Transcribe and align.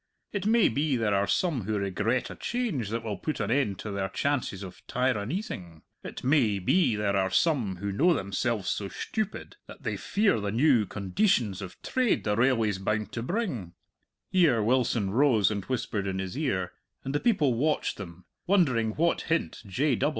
It 0.33 0.47
may 0.47 0.67
be 0.67 0.95
there 0.95 1.13
are 1.13 1.27
some 1.27 1.65
who 1.65 1.77
regret 1.77 2.31
a 2.31 2.35
change 2.35 2.89
that 2.89 3.03
will 3.03 3.17
put 3.17 3.39
an 3.39 3.51
end 3.51 3.77
to 3.81 3.91
their 3.91 4.09
chances 4.09 4.63
of 4.63 4.81
tyraneezin'. 4.87 5.83
It 6.03 6.23
may 6.23 6.57
be 6.57 6.95
there 6.95 7.15
are 7.15 7.29
some 7.29 7.75
who 7.75 7.91
know 7.91 8.15
themselves 8.15 8.67
so 8.67 8.89
shtupid 8.89 9.57
that 9.67 9.83
they 9.83 9.97
fear 9.97 10.39
the 10.39 10.51
new 10.51 10.87
condeetions 10.87 11.61
of 11.61 11.79
trade 11.83 12.23
the 12.23 12.35
railway's 12.35 12.79
bound 12.79 13.11
to 13.11 13.21
bring." 13.21 13.73
Here 14.31 14.63
Wilson 14.63 15.11
rose 15.11 15.51
and 15.51 15.65
whispered 15.65 16.07
in 16.07 16.17
his 16.17 16.35
ear, 16.35 16.71
and 17.03 17.13
the 17.13 17.19
people 17.19 17.53
watched 17.53 17.97
them, 17.97 18.25
wondering 18.47 18.93
what 18.95 19.21
hint 19.29 19.61
J. 19.67 19.99